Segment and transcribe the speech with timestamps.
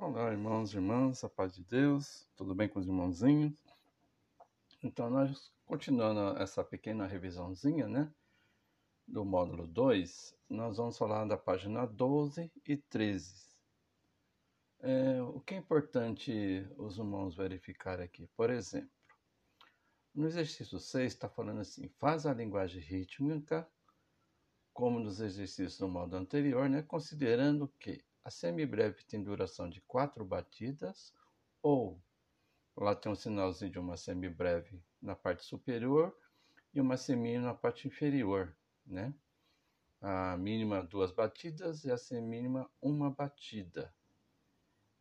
[0.00, 3.52] Olá, irmãos e irmãs, a paz de Deus, tudo bem com os irmãozinhos?
[4.80, 8.14] Então, nós continuando essa pequena revisãozinha, né,
[9.08, 13.48] do módulo 2, nós vamos falar da página 12 e 13.
[14.78, 16.32] É, o que é importante
[16.76, 18.28] os irmãos verificar aqui?
[18.36, 18.88] Por exemplo,
[20.14, 23.68] no exercício 6 está falando assim, faz a linguagem rítmica,
[24.72, 30.22] como nos exercícios do modo anterior, né, considerando que a semibreve tem duração de quatro
[30.22, 31.14] batidas,
[31.62, 31.98] ou
[32.76, 36.14] lá tem um sinalzinho de uma semibreve na parte superior
[36.74, 39.14] e uma semínima na parte inferior, né?
[39.98, 43.94] A mínima duas batidas e a semínima uma batida.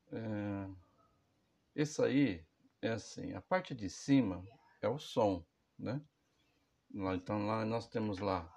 [0.09, 0.69] É...
[1.75, 2.45] Esse aí
[2.81, 4.41] é assim, a parte de cima
[4.81, 5.45] é o som,
[5.77, 6.01] né?
[7.13, 8.49] Então lá nós temos lá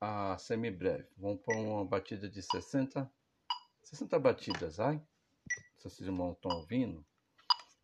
[0.00, 1.10] a semibreve.
[1.18, 3.17] Vamos pôr uma batida de 60
[3.88, 5.00] 60 batidas, ai?
[5.78, 7.02] Se vocês não estão ouvindo.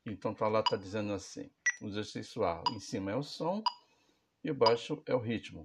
[0.05, 3.63] Então tá lá, tá dizendo assim, o exercício A, em cima é o som
[4.43, 5.63] e baixo é o ritmo.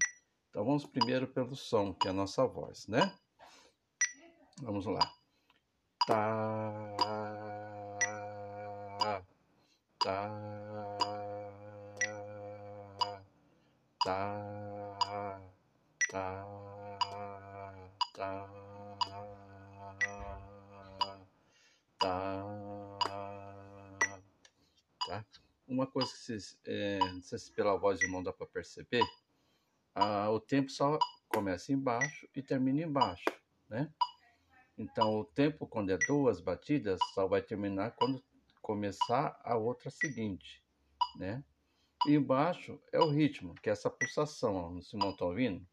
[0.50, 3.14] Então vamos primeiro pelo som, que é a nossa voz, né?
[4.62, 5.00] Vamos lá.
[6.08, 6.96] Tá,
[8.98, 9.22] tá,
[10.00, 10.30] tá,
[14.06, 15.42] tá,
[16.10, 16.59] tá.
[25.70, 29.04] Uma coisa que vocês, é, não sei se pela voz não dá para perceber,
[29.94, 33.26] ah, o tempo só começa embaixo e termina embaixo,
[33.70, 33.94] né?
[34.78, 38.24] Então, o tempo, quando é duas batidas, só vai terminar quando
[38.62, 40.64] começar a outra seguinte,
[41.18, 41.44] né?
[42.08, 45.66] E embaixo é o ritmo, que é essa pulsação, ó, no Simão tá ouvindo?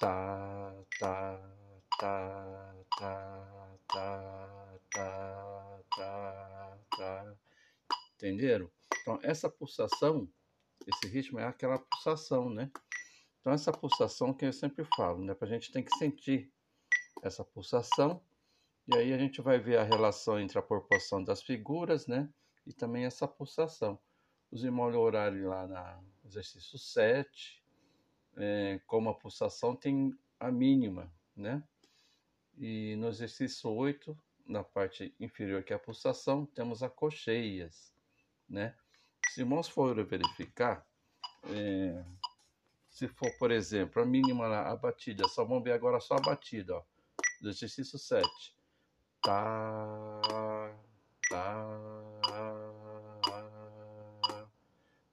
[0.00, 1.38] Tá, tá,
[1.98, 4.39] tá, tá, tá, tá,
[8.20, 8.70] Entenderam?
[9.00, 10.28] Então, essa pulsação,
[10.86, 12.70] esse ritmo é aquela pulsação, né?
[13.40, 15.34] Então, essa pulsação que eu sempre falo, né?
[15.40, 16.52] A gente tem que sentir
[17.22, 18.22] essa pulsação
[18.86, 22.28] e aí a gente vai ver a relação entre a proporção das figuras, né?
[22.66, 23.98] E também essa pulsação.
[24.50, 27.64] Os irmãos olharem lá no exercício 7,
[28.36, 31.64] é, como a pulsação tem a mínima, né?
[32.58, 34.14] E no exercício 8,
[34.44, 37.98] na parte inferior que é a pulsação, temos a cocheias
[38.50, 38.74] né?
[39.30, 40.84] Se irmãos forem verificar,
[41.44, 42.04] é,
[42.88, 46.76] se for, por exemplo, a mínima a batida, só vamos ver agora só a batida,
[46.76, 46.82] ó,
[47.40, 48.28] do exercício 7.
[49.22, 50.74] Tá, tá,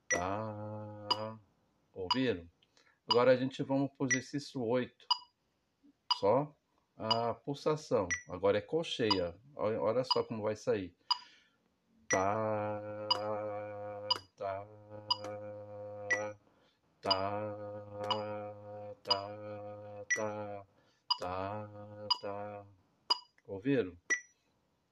[0.10, 1.40] tá.
[1.94, 2.50] Ouviram?
[3.10, 4.94] Agora a gente vamos para o exercício 8.
[6.20, 6.56] Só
[6.98, 8.08] a pulsação.
[8.30, 9.36] Agora é colcheia.
[9.56, 10.96] Olha, só como vai sair.
[12.10, 13.08] Tá,
[17.08, 18.54] tá,
[19.04, 20.66] tá, tá,
[21.20, 21.70] tá,
[22.22, 22.66] tá.
[23.48, 23.98] Ouviram?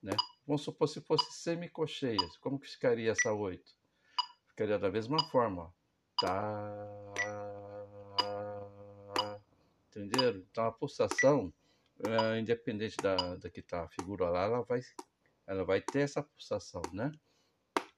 [0.01, 0.15] Né?
[0.47, 2.37] Vamos supor se fosse semicocheias.
[2.37, 3.73] Como que ficaria essa oito?
[4.47, 5.63] Ficaria da mesma forma.
[5.63, 5.71] Ó.
[6.21, 6.61] Tá.
[9.89, 10.39] Entenderam?
[10.39, 11.53] Então a pulsação,
[12.05, 14.81] é, independente da, da que está a figura lá, ela vai
[15.47, 17.11] ela vai ter essa pulsação, né?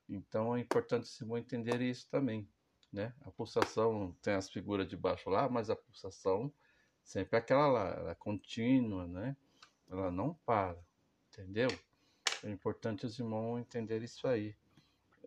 [0.10, 2.48] Então é importante se entender isso também,
[2.92, 3.14] né?
[3.22, 6.52] A pulsação tem as figuras de baixo lá, mas a pulsação
[7.04, 9.36] sempre é aquela lá, ela é contínua, né?
[9.90, 10.78] Ela não para,
[11.30, 11.70] entendeu?
[12.44, 14.56] É importante os irmãos entenderem isso aí.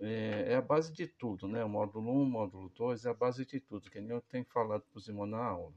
[0.00, 1.65] É, é, a base de tudo, né?
[1.65, 4.44] O módulo 1, o módulo 2 é a base de tudo, que nem eu tenho
[4.47, 5.75] falado para os irmãos na aula.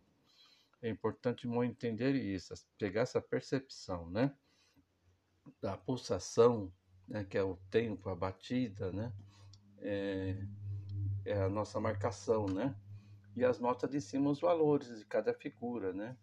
[0.81, 4.33] É importante o irmão entender isso, pegar essa percepção, né?
[5.61, 6.71] da pulsação,
[7.07, 9.11] né, que é o tempo, a batida, né,
[9.79, 10.45] é,
[11.25, 12.75] é, a nossa marcação, né,
[13.35, 16.17] e as notas de cima os valores de cada figura, né,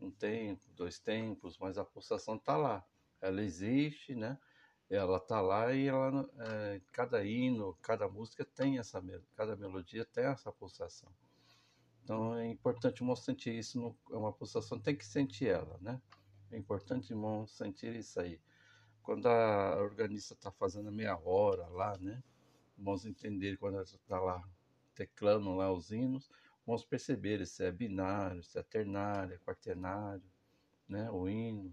[0.00, 2.84] um tempo, dois tempos, mas a pulsação está lá,
[3.20, 4.38] ela existe, né,
[4.88, 9.02] ela está lá e ela, é, cada hino, cada música tem essa,
[9.34, 11.10] cada melodia tem essa pulsação.
[12.04, 15.76] Então é importante o irmão sentir isso, no, é uma pulsação, tem que sentir ela,
[15.80, 16.00] né?
[16.52, 18.40] É importante irmão sentir isso aí
[19.06, 22.20] quando a organista está fazendo meia hora lá, né?
[22.76, 24.42] Vamos entender quando ela está lá
[24.96, 26.30] teclando lá os hinos,
[26.66, 30.24] vamos perceber se é binário, se é ternário, é quaternário,
[30.88, 31.10] né?
[31.10, 31.72] O hino,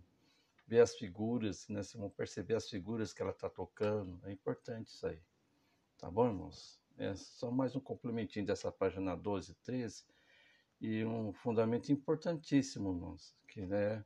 [0.67, 1.81] ver as figuras, né?
[1.81, 5.19] Vocês vão perceber as figuras que ela está tocando, é importante isso aí.
[5.97, 6.79] Tá bom, irmãos?
[6.97, 10.05] É só mais um complementinho dessa página 12 e 13
[10.81, 14.03] e um fundamento importantíssimo, irmãos, que né,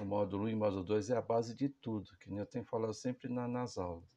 [0.00, 2.64] o módulo 1 e o módulo 2 é a base de tudo, que eu tenho
[2.64, 4.08] falado sempre na, nas aulas.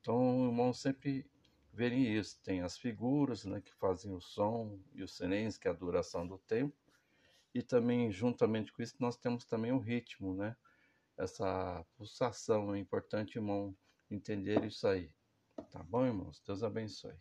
[0.00, 1.30] Então, irmãos sempre
[1.74, 2.40] verem isso.
[2.42, 6.26] Tem as figuras né, que fazem o som e os sirenes, que é a duração
[6.26, 6.76] do tempo.
[7.54, 10.56] E também, juntamente com isso, nós temos também o ritmo, né?
[11.16, 12.74] Essa pulsação.
[12.74, 13.76] É importante, irmão,
[14.10, 15.10] entender isso aí.
[15.70, 16.42] Tá bom, irmãos?
[16.44, 17.14] Deus abençoe.